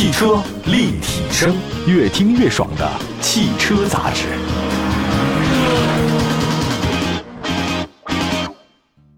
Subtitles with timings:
[0.00, 1.54] 汽车立体声，
[1.86, 4.28] 越听越爽的汽车杂志。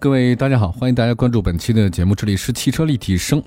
[0.00, 3.40] 各位大家好，欢迎大家关注本期的节目，这里是汽车立体声。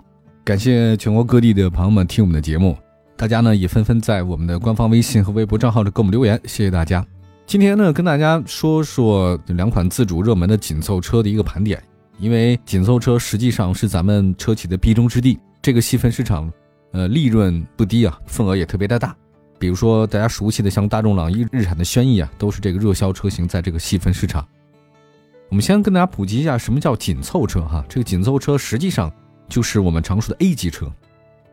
[0.45, 2.77] 感谢全国各地的朋友们听我们的节目，
[3.17, 7.05] 大家呢也纷纷在我们的官方微信和微博账号里给我们留言，谢谢大家。
[7.45, 11.83] 今天呢，跟大家说说两款自主热门的紧凑车的一个盘点，
[12.17, 16.49] 因为紧凑车实际上是咱们车企的必争之地，这个细分市场，
[16.95, 19.13] 呃，利润不低啊，份额也特别的大。
[19.59, 24.47] 比如说大家熟悉的像大众朗逸、日产的轩逸啊，都是这个热销车型，在这个细分市场。
[25.49, 29.11] 我们先跟大家普及一下什么叫紧凑车哈，这个紧凑车实际上
[29.49, 30.89] 就是我们常说的 A 级车。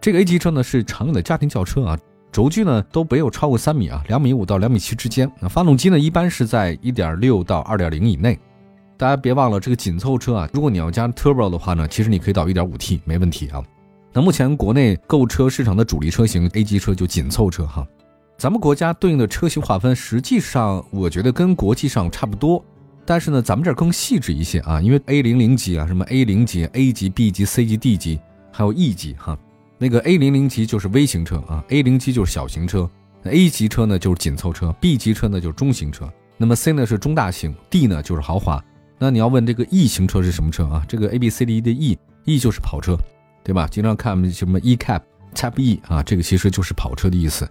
[0.00, 1.98] 这个 A 级车呢是常用的家庭轿车啊，
[2.30, 5.28] 轴距呢都没有超过三米啊，两米五到两米七之间。
[5.40, 8.38] 那发动机呢一般是在一点六到二点零以内。
[8.96, 13.60] 大家别忘了这个紧凑车啊，如果你要加 turbo 的话呢，其实你可以到一点五 T 没问题啊。
[14.14, 17.86] 那目前国内购车市场的主力车型 A 级车就紧凑车哈。
[18.36, 22.62] 咱们国家对应的车型划分，实际上我觉得跟国际上差不多。
[23.06, 28.20] 但是呢，咱们这儿更细致一些啊，因为 A 零零级啊，什么 A 零级、A 级、B 级、C 级、D 级，
[28.52, 29.36] 还有 E 级哈。
[29.78, 32.88] 那个 A 零零级就是微型车啊，A 零级就是小型车
[33.24, 38.62] ，A 级车呢就是紧凑车，B 级车呢就是中型车，那么 C 呢是中大型，D 呢就是豪华。
[38.98, 40.84] 那你要问这个 E 型车是什么车啊？
[40.86, 42.96] 这个 A B C D E 的 E，E 就是跑车，
[43.44, 43.66] 对吧？
[43.70, 45.02] 经常看什么 E Cap、
[45.34, 47.48] Type E 啊，这个其实就是跑车的意思。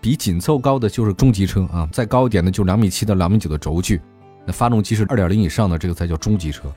[0.00, 4.00] 比紧凑高的就是中级车啊，再高一点的就两米七到两米九的轴距。
[4.46, 6.70] 那发动机是二点零以上的，这个才叫中级车。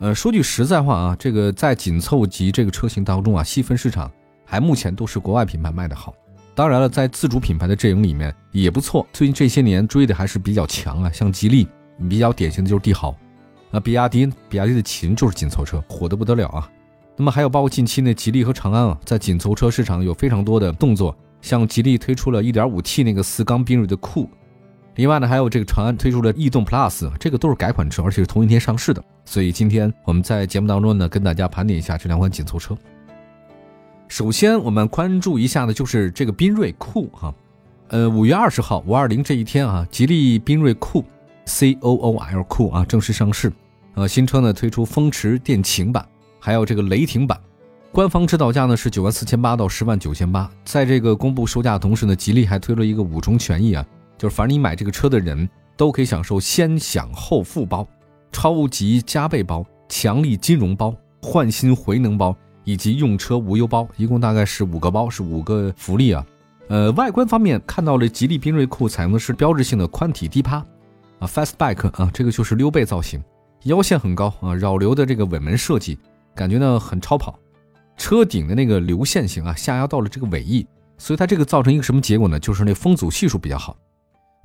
[0.00, 4.10] 呃，说句实在话啊，这个在紧凑级这个车型当中啊，细分市场
[4.44, 6.12] 还目前都是国外品牌卖的好。
[6.56, 9.06] 当然了，在自主品牌的阵营里面也不错。
[9.12, 11.68] 最近这些年追的还是比较强啊，像吉利，
[12.08, 13.16] 比较典型的就是帝豪。
[13.70, 16.68] 那比亚迪，比亚迪的秦就是紧凑车，火得不得了啊。
[17.16, 24.28] 那么还有包括近期呢，吉利和长安啊，在紧凑车市场有非常多的动作，像吉利推出了一点五 T 那个四缸缤瑞的酷。
[24.96, 29.02] 另外呢，还有这个长安推出的逸动 Plus，这个都是改款车，而且是同一天上市的。
[29.24, 32.76] 所以今天我们在节目当中呢，跟大家盘点一下这两款紧凑车。
[34.08, 37.34] 首先，我们关注一下呢，就是这个缤瑞酷哈，
[37.88, 41.04] 呃，五月二十号五二零这一天啊，吉利缤瑞酷
[41.46, 43.52] C O O L 酷啊正式上市。
[43.94, 46.06] 呃，新车呢推出风驰电擎版，
[46.44, 47.40] 还有这个雷霆版。
[47.90, 50.50] 官方指导价呢是九万四千八到十万九千八。
[50.62, 53.82] 在这个公布售价的同时呢，吉利还推了一个五重权益啊。
[54.18, 57.88] 就是凡是你买这个车的人都可以享受先享后付包、
[58.30, 66.26] 超级加倍包、强力金融包、换新回能包以及用车无忧包，一共大概是五个包，是五个福利啊。
[66.68, 70.56] 呃，外观方面看到了吉利缤瑞酷采用的是标志性的宽体低趴
[71.20, 73.22] 啊，fastback 啊，这个就是溜背造型，
[73.62, 75.98] 腰线很高啊，扰流的这个尾门设计，
[76.34, 77.38] 感觉呢很超跑。
[77.96, 80.66] 车顶的那个流线型啊，下压到了这个尾翼，
[80.98, 82.38] 所以它这个造成一个什么结果呢？
[82.40, 83.76] 就是那风阻系数比较好。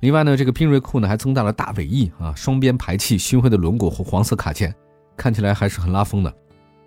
[0.00, 4.72] 另外呢，这个缤瑞酷呢还增大了大尾翼啊，双边排气，熏灰的轮毂和黄色卡钳，
[5.16, 6.34] 看起来还是很拉风的。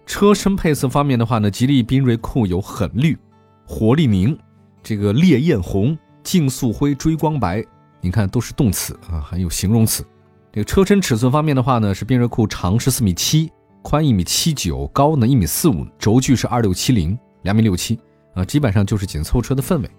[0.05, 3.17] 车身配色方面的话呢，吉利缤瑞酷有狠绿、
[3.65, 4.37] 活力明、
[4.81, 7.63] 这个烈焰红、竞速灰、追光白，
[8.01, 10.03] 你看都是动词啊，还有形容词。
[10.51, 13.51] 这个车身尺寸方面的话呢，是缤瑞酷长十四米七，
[13.83, 17.99] 宽一米七九，高呢一米四五，轴距是二六七零，两米六七
[18.33, 19.89] 啊，基本上就是紧凑车的氛围。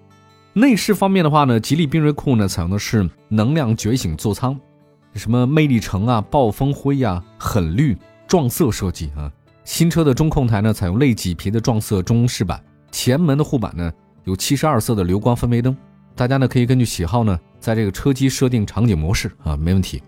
[0.55, 4.59] 内饰方面的话呢，吉利缤瑞酷呢采用的是能量觉醒座舱，
[5.15, 7.97] 什么魅力橙啊、暴风灰呀、狠绿
[8.27, 9.31] 撞色设计啊。
[9.65, 13.93] 新车的中控台呢采用类麂皮的撞色中饰板，前门的护板呢
[14.25, 15.77] 有七十二色的流光氛围灯。
[16.17, 20.03] 大家呢可以根据喜好呢，在这个车机设定场景模式啊，没问题。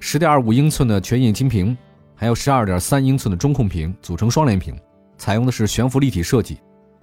[0.00, 1.76] 十点二五英寸的全液晶屏，
[2.22, 4.72] 还有十二点三英寸的中控屏，组成双联屏，
[5.18, 6.56] 采用的是悬浮立体设计，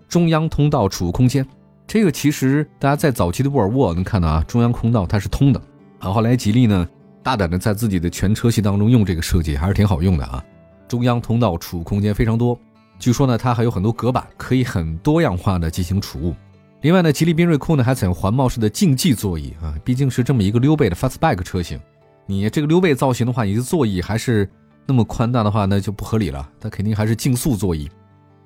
[0.08, 1.46] 中央通道储物空间。
[1.86, 5.62] 这个其实大家在早期的沃尔沃能看到啊，中央通道它是通的。
[6.00, 6.88] 啊，后来吉利呢，
[7.22, 10.42] 大胆的在自己的全车系当中用这个设计，还是挺好用的啊。
[10.88, 12.58] 中央通道储物空间非常多，
[12.98, 16.34] 据说呢，它还有很多隔板，可以很多样化的进行储物。
[16.80, 21.78] 另外呢，吉利缤瑞酷呢还采用环抱式的竞技座椅啊，毕竟是这么一个溜背的 fastback 车型，
[22.26, 24.50] 你这个溜背造型的话，你的座椅还是
[24.90, 26.50] 那么宽大的话，那就不合理了。
[26.60, 27.88] 它肯定还是竞速座椅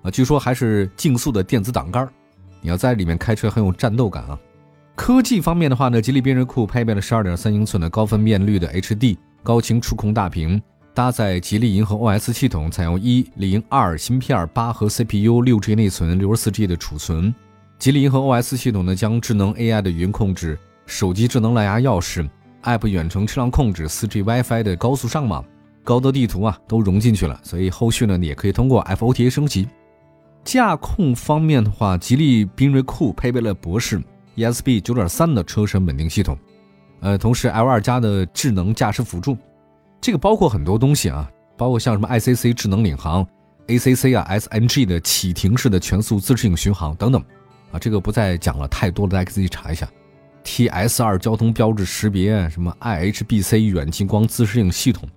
[0.02, 2.06] 啊，据说还是竞速的电子挡杆。
[2.60, 4.38] 你要在里面开车很有战斗感啊！
[4.94, 10.62] 科技方面的话呢，吉利缤瑞酷配备了十二点三英寸的高分辨率的 HD 高清触控大屏，
[10.94, 17.34] 搭载吉利银河 OS 系统，采用一零二芯片，八核 CPU，六 G 内存，六十四 G 的储存。
[17.80, 22.30] 吉利银河 OS 系统呢，将智能 AI 的语音控制、手机智能蓝牙钥匙、
[22.64, 25.44] App 远程车辆控制、四 G WiFi 的高速上网、
[25.84, 27.40] 高德地图啊，都融进去了。
[27.44, 29.68] 所以后续呢，你也可以通过 FOTA 升级。
[30.44, 34.02] 驾控方面的话，吉利缤瑞酷配备了博世
[34.36, 36.38] ESP 9.3的车身稳定系统，
[37.00, 39.38] 呃，同时 L2 加的智能驾驶辅助，
[40.02, 43.26] 这个包括很多东西啊，包括像什么 ICC 智能领航、
[43.68, 47.22] ACC 啊、SNG 的启停式的全速自适应巡航等等，
[47.72, 49.88] 啊，这个不再讲了，太多了，大家可以自己查一下。
[50.44, 55.08] TS2 交通标志识别，什么 IHBC 远近光自适应系统，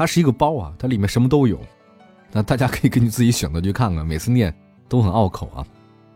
[0.00, 1.60] 它是一个包啊，它里面什么都有，
[2.32, 4.50] 那大家可以根据自己选择去看看，每次念。
[4.88, 5.64] 都很拗口啊，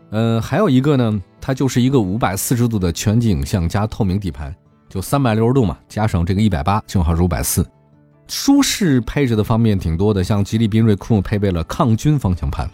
[0.09, 4.53] 呃，还有一个呢，它就是一个五百四十度的全景影像加透明底盘，
[4.89, 7.63] 就三百六十度嘛，加上这个一百八，正好是五百四。
[8.27, 12.67] 舒适配置的方面挺多的，像吉利缤瑞酷配备了抗菌方向盘，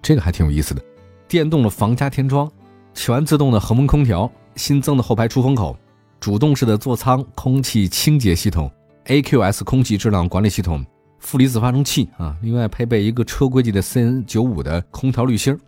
[0.00, 0.80] 这个还挺有意思的。
[1.26, 2.48] 电动的防夹天窗，
[2.94, 5.76] 全自动的恒温空调，新增的后排出风口，
[6.20, 8.70] 主动式的座舱空气清洁系统
[9.06, 10.84] ，AQS 空气质量管理系统。
[11.20, 15.58] 负离子发生器啊，另外配备一个车规级的 CN 九五的空调滤芯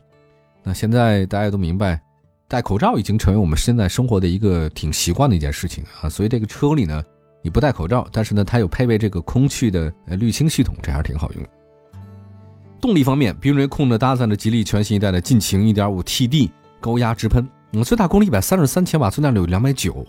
[0.63, 1.99] 那现在大家都明白，
[2.47, 6.11] 戴口罩已经成为我们现在生活的一个挺习惯的一件事情啊。
[6.11, 7.03] 所以这个车里呢，
[7.43, 11.43] 你不戴口罩，但是呢，它有配备这个空气的滤清系统，这还是挺好用。
[12.79, 16.51] 动力方面，缤瑞控呢搭载了吉利全新一代的劲擎 1.5TD
[16.81, 20.05] 高压直喷，嗯，最大功率一百三十三千瓦，最大扭有两百九。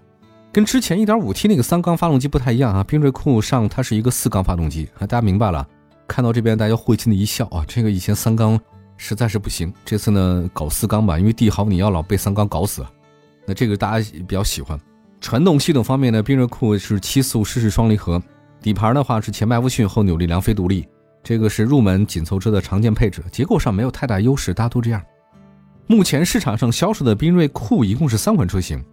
[0.51, 5.67] 跟之前 1.5T 那个三缸发动机不太一样啊，缤瑞酷上它是一个四缸发动机啊，大家明白了？
[6.07, 8.59] 看到这边大家会心的一笑啊，这个以前三缸
[8.95, 12.83] 实在是不行，这次呢搞四缸吧，因为帝豪你要老被三缸搞死，
[13.45, 14.79] 那这个大家比较喜欢。
[15.19, 18.21] 传动系统方面呢，缤瑞酷是七速湿式双离合，
[18.61, 20.87] 底盘的话是前麦弗逊后扭力梁非独立，
[21.23, 25.01] 这个是入门紧凑车的常见配置，结构上没有太大优势，大家都这样。
[25.87, 28.83] 目前市场上销售的缤瑞酷一共是三款车型。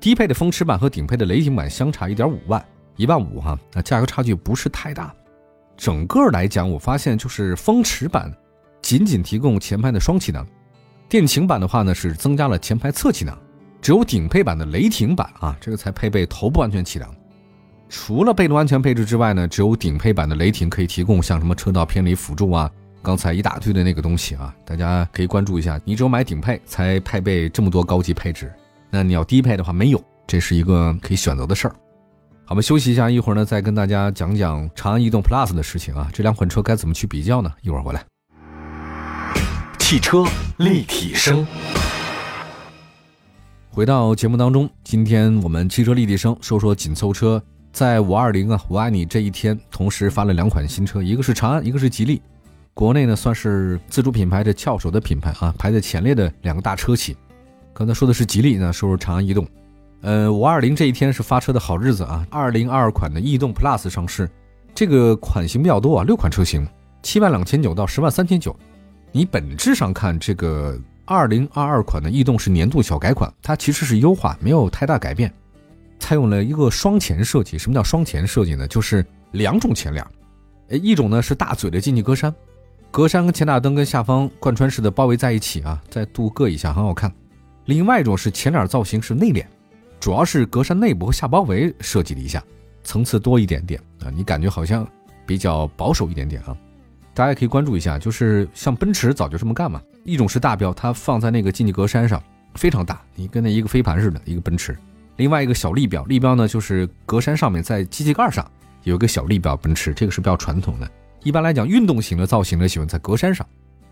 [0.00, 2.64] 低配的风驰版和顶配的雷霆版相差一点五万，
[2.96, 5.12] 一万五哈，那价格差距不是太大。
[5.76, 8.32] 整个来讲，我发现就是风驰版
[8.80, 10.46] 仅仅提供前排的双气囊，
[11.08, 13.36] 电擎版的话呢是增加了前排侧气囊，
[13.80, 17.12] 只有顶配版的雷霆版啊，这个才配备头部安全气囊。
[17.88, 22.70] 除了被动安全配置之外呢，只有顶配版的雷霆可以提供像什么车道偏离辅助啊，
[23.02, 25.80] 刚才一大堆的那个东西啊，大家可以关注一下。
[25.84, 28.52] 你只有买顶配才配备这么多高级配置。
[28.90, 31.74] 那你要低配的话没有，这是一个可以选择的事儿。
[32.44, 36.08] 好，我们休息一下，一会儿呢再跟大家讲讲长安逸动 Plus 的事情啊。
[36.12, 37.52] 这两款车该怎么去比较呢？
[37.60, 38.02] 一会儿回来。
[39.78, 40.24] 汽车
[40.56, 41.46] 立体声，
[43.70, 47.42] 回到节目当中，今天我们汽车立体声说说紧凑车，
[47.72, 52.22] 在五二零啊，我爱你这一天，同时发了两款新车，一个是长安，一个是吉利。
[52.72, 57.14] 国内呢算是自主品牌的翘首的品牌啊，排在前列的两个大车企。
[57.78, 59.46] 刚才说的是吉利，那说说长安逸动。
[60.00, 62.26] 呃，五二零这一天是发车的好日子啊！
[62.28, 64.28] 二零二二款的逸动 Plus 上市，
[64.74, 66.66] 这个款型比较多啊，六款车型，
[67.04, 68.54] 七万两千九到十万三千九。
[69.12, 75.32] 你本质上看，这个二零二二款的逸动是年度小改款，它其实是优化，没有太大改变。
[76.00, 78.66] 采用了一个双前设计，什么叫双前设计呢？
[78.66, 80.04] 就是两种前脸，
[80.70, 82.34] 呃，一种呢是大嘴的进气格栅，
[82.90, 87.08] 格栅跟前大灯跟下方贯穿式的包围在一起啊，再镀铬一下，很好看。
[87.68, 89.44] 另外一种是前脸造型是内敛，
[90.00, 92.42] 主要是格栅内部和下包围设计了一下，
[92.82, 94.88] 层次多一点点啊，你感觉好像
[95.26, 96.56] 比较保守一点点啊。
[97.12, 99.82] 大家可以关注一下，就是像奔驰早就这么干嘛。
[100.02, 102.22] 一种是大标，它放在那个进气格栅上
[102.54, 104.74] 非常大，你跟那一个飞盘似的，一个奔驰。
[105.16, 108.50] 另外一个小立标，立标呢就是格栅上面在机器盖上
[108.84, 110.90] 有一个小立标，奔驰这个是比较传统的。
[111.22, 113.46] 一般来讲，运动型的造型呢喜欢在格栅上，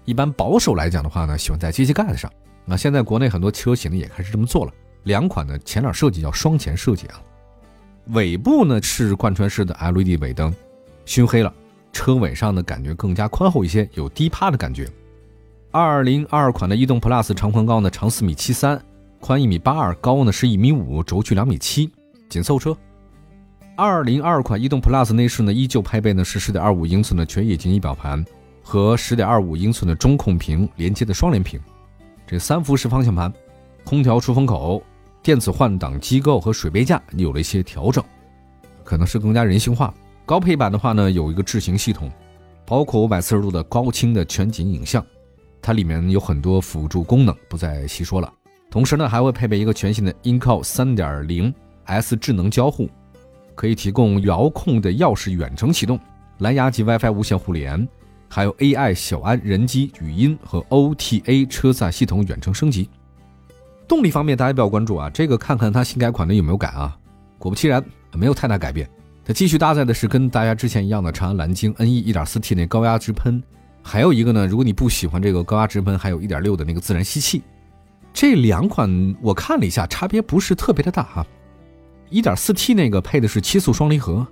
[0.06, 2.32] 一般保守来讲的话呢喜欢在机器盖子上。
[2.68, 4.72] 那现在国内很多车型呢也开始这么做了，
[5.04, 7.22] 两款的前脸设计叫双前设计啊，
[8.08, 10.52] 尾部呢是贯穿式的 LED 尾灯，
[11.04, 11.54] 熏黑了，
[11.92, 14.88] 车尾上的感觉更加宽厚一些，有低趴的感觉。
[15.70, 18.82] 二零二二款的逸动 Plus 长宽高呢长四米七三，
[19.20, 21.90] 宽一米八二，高呢是一米五，轴距两米七，
[22.28, 22.76] 紧凑车。
[23.76, 28.24] 二零二二款逸动 Plus 内饰呢依旧配备呢是十点二五英寸的全液晶仪表盘
[28.62, 31.60] 和十点二五英寸的中控屏连接的双联屏。
[32.26, 33.32] 这三辐式方向盘、
[33.84, 34.82] 空调出风口、
[35.22, 38.02] 电子换挡机构和水杯架有了一些调整，
[38.82, 39.94] 可能是更加人性化。
[40.24, 42.10] 高配版的话呢，有一个智行系统，
[42.66, 45.04] 包括五百四十度的高清的全景影像，
[45.62, 48.32] 它里面有很多辅助功能，不再细说了。
[48.68, 51.54] 同时呢，还会配备一个全新的 InCall 三点零
[51.84, 52.90] S 智能交互，
[53.54, 55.96] 可以提供遥控的钥匙远程启动、
[56.38, 57.88] 蓝牙及 WiFi 无线互联。
[58.28, 62.88] 还有 AI 小安人机语音和 OTA 车载系统远程升级。
[63.88, 66.96] 动力方面，大家比较关注啊，这个看看它新改款的有没有改啊？
[67.38, 68.88] 果不其然，没有太大改变。
[69.24, 73.42] 它继续搭载的是跟大家之前一样的长安蓝鲸 NE 1.4T 那高压直喷
[73.82, 77.42] 还有一个呢，如果你不喜欢这个高压直喷，还有一点六的那个自然吸气，
[78.12, 81.26] 这两款我看了一下，差别不是特别的大哈。
[82.08, 84.26] 一点四 T 那个配的是七速双离合，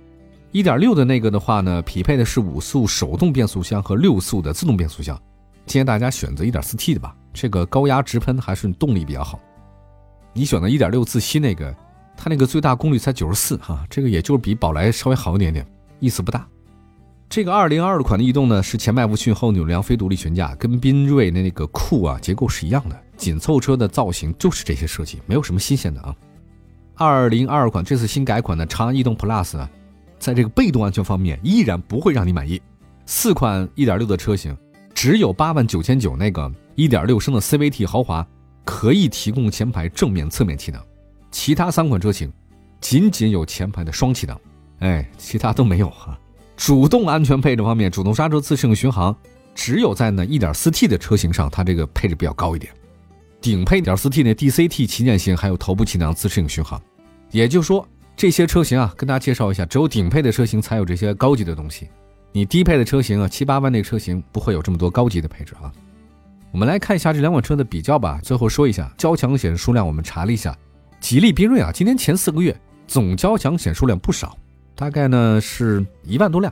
[0.55, 5.21] 一点六的那个的话呢，匹配的是五速手动变速箱和六速的自动变速箱。
[5.65, 9.37] 建议大家选择一点四 T 的吧，这个高压直喷还是动力比较好。
[10.31, 11.75] 你选的一点六自吸那个，
[12.15, 15.67] 它那个最大功率才九十四哈，这个也就是比宝来稍微好一点点，
[15.99, 16.47] 意思不大。
[17.27, 26.15] 这个二零二二款的逸动呢，是前麦弗逊后扭梁非独立悬架，跟缤瑞的那个酷啊结构是一样的，紧凑车的造型就是这些设计，没有什么新鲜的啊。
[26.95, 29.69] 二零二二款这次新改款的长安逸动 Plus 呢，
[30.19, 32.61] 在这个被动安全方面依然不会让你满意。
[33.05, 34.55] 四款一点六的车型，
[34.93, 38.25] 只有八万九千九那个一点六升的 CVT 豪华
[38.63, 40.81] 可以提供前排正面、侧面气囊，
[41.31, 42.31] 其他三款车型
[42.81, 44.39] 仅仅有前排的双气囊，
[44.79, 46.17] 哎，其他都没有哈。
[46.57, 49.15] 主动安全配置方面，主动刹车、自适应巡航，
[49.53, 52.73] 只有在那 1.4T 的车型上，它这个配置比较高一点。
[53.41, 56.81] 顶配 1.4T 的 DCT 旗舰型还有头部气囊、自适应巡航。
[57.31, 61.89] 也就是说，这些车型啊，跟大家介绍一下，只有顶配的车型才有这些高级的东西。
[62.31, 65.71] 你低配的车型啊，七八万那车型不会有这么多高级的配置啊。
[66.51, 68.19] 我们来看一下这两款车的比较吧。
[68.23, 70.57] 最后说一下交强险数量，我们查了一下，
[71.01, 72.55] 吉利缤瑞啊，今年前四个月
[72.87, 74.37] 总交强险数量不少。
[74.75, 76.51] 大概呢是一万多辆，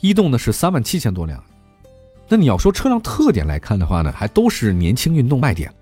[0.00, 1.42] 逸动呢是三万七千多辆。
[2.28, 5.72] 那你要说车辆特点来看的话呢，还都是年轻运动卖点，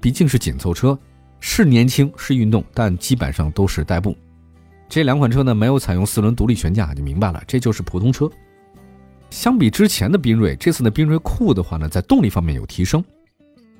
[0.00, 0.98] 毕竟是紧凑车，
[1.38, 4.16] 是年轻是运动，但基本上都是代步。
[4.88, 8.30] 这两款车呢没有采用四轮独立悬架，就明白了，这就是普通车。
[9.30, 13.04] 相比之前的缤瑞，这次的缤瑞酷的话呢，在动力方面有提升。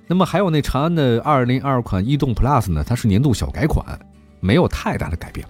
[0.08, 3.98] 那么还有那长安的二零二款逸动 Plus 呢，它是年度小改款，
[4.40, 5.46] 没有太大的改变。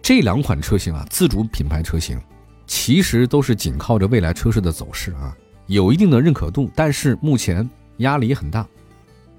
[0.00, 2.18] 这两款车型啊，自主品牌车型，
[2.66, 8.66] 其实都是紧靠着未来车市的走势啊，有一定的认可度，但是目前压力很大，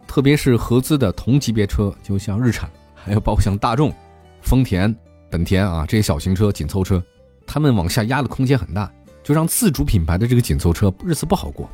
[0.05, 3.93] 特别是合资的同级别车，就像日产，还有包括像大众、
[4.41, 4.93] 丰田、
[5.29, 7.03] 本田啊这些小型车、紧凑车，
[7.45, 8.91] 他们往下压的空间很大，
[9.23, 11.69] 就让自主品牌的这个紧凑车日子不好过。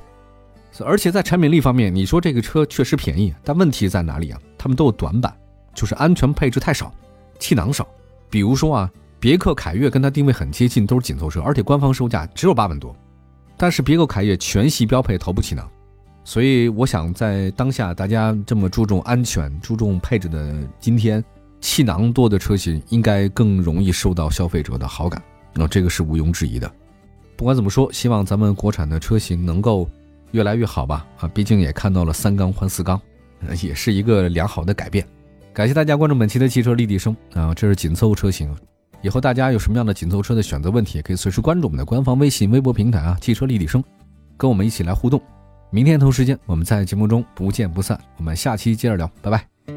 [0.84, 4.40] 而且在产品力方面，你说这个车确实便宜，但问题在哪里啊？
[4.58, 5.32] 他们都有短板，
[5.76, 6.92] 就是安全配置太少，
[7.38, 7.88] 气囊少。
[8.28, 12.96] 比如说啊，别克凯越跟它定位很接近，都是紧凑车，而且官方售价只有八万多。
[13.56, 15.70] 但是别克凯越全系标配头部气囊，
[16.24, 21.24] 所以我想在当下大家这么注重安全、注重配置的今天，
[21.64, 25.24] 气囊多的车型应该更容易受到消费者的好感。
[25.54, 26.70] 那这个是毋庸置疑的。
[27.38, 29.90] 不管怎么说，希望咱们国产的车型能够
[30.32, 31.08] 越来越好吧。
[31.20, 33.00] 啊，毕竟也看到了三缸换四缸，
[33.62, 35.08] 也是一个良好的改变。
[35.54, 38.54] 感谢大家关注本期的汽车立体声啊，这是紧凑车型。
[39.02, 43.82] 以后大家有什么样的紧凑车的选择问题，也可以随时关注我们的官方微信、微博平台啊，汽车立体声，
[44.36, 45.22] 跟我们一起来互动。
[45.72, 47.98] 明天同时间，我们在节目中不见不散。
[48.18, 49.73] 我们下期接着聊，拜拜。